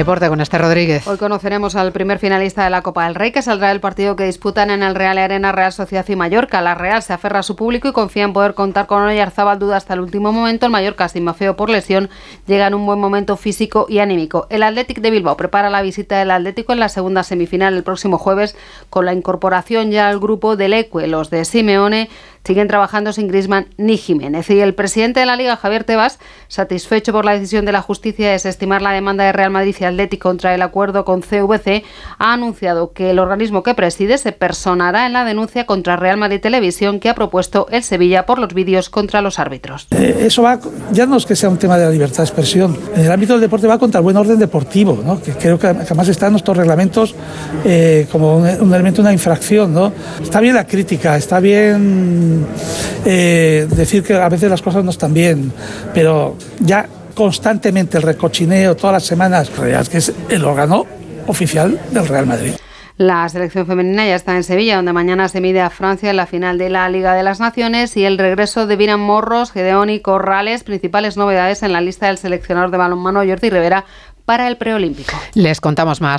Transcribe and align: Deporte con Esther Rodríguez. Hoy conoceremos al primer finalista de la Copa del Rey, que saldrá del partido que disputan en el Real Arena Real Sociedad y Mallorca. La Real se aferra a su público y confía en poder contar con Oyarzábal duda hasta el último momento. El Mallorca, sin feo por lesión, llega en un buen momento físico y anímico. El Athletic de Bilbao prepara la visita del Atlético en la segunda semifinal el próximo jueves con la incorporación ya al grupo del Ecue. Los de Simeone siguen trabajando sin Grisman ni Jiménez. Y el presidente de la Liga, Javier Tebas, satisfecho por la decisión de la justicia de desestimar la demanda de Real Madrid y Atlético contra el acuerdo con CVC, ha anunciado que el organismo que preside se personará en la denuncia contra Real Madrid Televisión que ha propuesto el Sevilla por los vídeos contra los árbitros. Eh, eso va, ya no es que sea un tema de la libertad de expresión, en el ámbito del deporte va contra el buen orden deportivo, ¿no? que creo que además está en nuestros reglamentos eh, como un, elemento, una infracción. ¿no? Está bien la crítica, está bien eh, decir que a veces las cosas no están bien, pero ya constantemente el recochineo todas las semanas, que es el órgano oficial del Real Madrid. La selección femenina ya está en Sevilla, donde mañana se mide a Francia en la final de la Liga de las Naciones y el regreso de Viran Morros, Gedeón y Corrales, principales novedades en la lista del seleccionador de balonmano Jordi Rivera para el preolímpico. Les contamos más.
Deporte 0.00 0.30
con 0.30 0.40
Esther 0.40 0.62
Rodríguez. 0.62 1.06
Hoy 1.06 1.18
conoceremos 1.18 1.76
al 1.76 1.92
primer 1.92 2.18
finalista 2.18 2.64
de 2.64 2.70
la 2.70 2.80
Copa 2.80 3.04
del 3.04 3.14
Rey, 3.14 3.32
que 3.32 3.42
saldrá 3.42 3.68
del 3.68 3.80
partido 3.80 4.16
que 4.16 4.24
disputan 4.24 4.70
en 4.70 4.82
el 4.82 4.94
Real 4.94 5.18
Arena 5.18 5.52
Real 5.52 5.74
Sociedad 5.74 6.08
y 6.08 6.16
Mallorca. 6.16 6.62
La 6.62 6.74
Real 6.74 7.02
se 7.02 7.12
aferra 7.12 7.40
a 7.40 7.42
su 7.42 7.54
público 7.54 7.86
y 7.86 7.92
confía 7.92 8.24
en 8.24 8.32
poder 8.32 8.54
contar 8.54 8.86
con 8.86 9.02
Oyarzábal 9.02 9.58
duda 9.58 9.76
hasta 9.76 9.92
el 9.92 10.00
último 10.00 10.32
momento. 10.32 10.64
El 10.64 10.72
Mallorca, 10.72 11.06
sin 11.10 11.34
feo 11.34 11.54
por 11.54 11.68
lesión, 11.68 12.08
llega 12.46 12.66
en 12.66 12.72
un 12.72 12.86
buen 12.86 12.98
momento 12.98 13.36
físico 13.36 13.84
y 13.90 13.98
anímico. 13.98 14.46
El 14.48 14.62
Athletic 14.62 15.02
de 15.02 15.10
Bilbao 15.10 15.36
prepara 15.36 15.68
la 15.68 15.82
visita 15.82 16.18
del 16.18 16.30
Atlético 16.30 16.72
en 16.72 16.80
la 16.80 16.88
segunda 16.88 17.22
semifinal 17.22 17.74
el 17.74 17.82
próximo 17.82 18.16
jueves 18.16 18.56
con 18.88 19.04
la 19.04 19.12
incorporación 19.12 19.90
ya 19.90 20.08
al 20.08 20.18
grupo 20.18 20.56
del 20.56 20.72
Ecue. 20.72 21.08
Los 21.08 21.28
de 21.28 21.44
Simeone 21.44 22.08
siguen 22.44 22.68
trabajando 22.68 23.12
sin 23.12 23.28
Grisman 23.28 23.66
ni 23.76 23.96
Jiménez. 23.96 24.48
Y 24.50 24.60
el 24.60 24.74
presidente 24.74 25.20
de 25.20 25.26
la 25.26 25.36
Liga, 25.36 25.56
Javier 25.56 25.84
Tebas, 25.84 26.18
satisfecho 26.48 27.12
por 27.12 27.24
la 27.24 27.32
decisión 27.32 27.64
de 27.64 27.72
la 27.72 27.82
justicia 27.82 28.26
de 28.26 28.32
desestimar 28.32 28.82
la 28.82 28.92
demanda 28.92 29.24
de 29.24 29.32
Real 29.32 29.50
Madrid 29.50 29.74
y 29.80 29.84
Atlético 29.84 30.30
contra 30.30 30.54
el 30.54 30.62
acuerdo 30.62 31.04
con 31.04 31.22
CVC, 31.22 31.82
ha 32.18 32.32
anunciado 32.32 32.92
que 32.92 33.10
el 33.10 33.18
organismo 33.18 33.62
que 33.62 33.74
preside 33.74 34.18
se 34.18 34.32
personará 34.32 35.06
en 35.06 35.12
la 35.12 35.24
denuncia 35.24 35.66
contra 35.66 35.96
Real 35.96 36.16
Madrid 36.18 36.40
Televisión 36.40 37.00
que 37.00 37.08
ha 37.08 37.14
propuesto 37.14 37.66
el 37.70 37.82
Sevilla 37.82 38.26
por 38.26 38.38
los 38.38 38.54
vídeos 38.54 38.90
contra 38.90 39.22
los 39.22 39.38
árbitros. 39.38 39.88
Eh, 39.90 40.26
eso 40.26 40.42
va, 40.42 40.60
ya 40.92 41.06
no 41.06 41.16
es 41.16 41.26
que 41.26 41.34
sea 41.34 41.48
un 41.48 41.58
tema 41.58 41.76
de 41.76 41.84
la 41.84 41.90
libertad 41.90 42.18
de 42.18 42.24
expresión, 42.24 42.78
en 42.94 43.06
el 43.06 43.12
ámbito 43.12 43.32
del 43.32 43.40
deporte 43.40 43.66
va 43.66 43.78
contra 43.78 43.98
el 43.98 44.04
buen 44.04 44.16
orden 44.16 44.38
deportivo, 44.38 45.02
¿no? 45.04 45.20
que 45.20 45.32
creo 45.32 45.58
que 45.58 45.66
además 45.66 46.08
está 46.08 46.26
en 46.26 46.32
nuestros 46.32 46.56
reglamentos 46.56 47.14
eh, 47.64 48.06
como 48.10 48.36
un, 48.36 48.46
elemento, 48.46 49.02
una 49.02 49.12
infracción. 49.12 49.72
¿no? 49.74 49.92
Está 50.22 50.40
bien 50.40 50.54
la 50.54 50.66
crítica, 50.66 51.16
está 51.16 51.40
bien 51.40 52.29
eh, 53.04 53.66
decir 53.70 54.02
que 54.02 54.14
a 54.14 54.28
veces 54.28 54.50
las 54.50 54.62
cosas 54.62 54.84
no 54.84 54.90
están 54.90 55.14
bien, 55.14 55.52
pero 55.94 56.36
ya 56.60 56.86
constantemente 57.14 57.96
el 57.96 58.02
recochineo 58.02 58.76
todas 58.76 58.94
las 58.94 59.04
semanas, 59.04 59.50
que 59.50 59.98
es 59.98 60.12
el 60.28 60.44
órgano 60.44 60.86
oficial 61.26 61.80
del 61.90 62.08
Real 62.08 62.26
Madrid. 62.26 62.52
La 63.00 63.26
selección 63.30 63.66
femenina 63.66 64.06
ya 64.06 64.14
está 64.14 64.36
en 64.36 64.44
Sevilla, 64.44 64.76
donde 64.76 64.92
mañana 64.92 65.26
se 65.28 65.40
mide 65.40 65.62
a 65.62 65.70
Francia 65.70 66.10
en 66.10 66.16
la 66.16 66.26
final 66.26 66.58
de 66.58 66.68
la 66.68 66.86
Liga 66.90 67.14
de 67.14 67.22
las 67.22 67.40
Naciones 67.40 67.96
y 67.96 68.04
el 68.04 68.18
regreso 68.18 68.66
de 68.66 68.76
Viran 68.76 69.00
Morros, 69.00 69.52
Gedeón 69.52 69.88
y 69.88 70.00
Corrales, 70.00 70.64
principales 70.64 71.16
novedades 71.16 71.62
en 71.62 71.72
la 71.72 71.80
lista 71.80 72.08
del 72.08 72.18
seleccionador 72.18 72.70
de 72.70 72.76
balonmano 72.76 73.20
Jordi 73.24 73.48
Rivera 73.48 73.86
para 74.26 74.48
el 74.48 74.58
preolímpico. 74.58 75.16
Les 75.32 75.62
contamos 75.62 76.02
más. 76.02 76.18